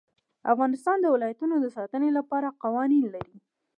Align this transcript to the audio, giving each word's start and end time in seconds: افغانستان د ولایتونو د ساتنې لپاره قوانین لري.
افغانستان 0.53 0.97
د 1.01 1.05
ولایتونو 1.15 1.55
د 1.59 1.65
ساتنې 1.77 2.09
لپاره 2.17 2.55
قوانین 2.63 3.03
لري. 3.15 3.35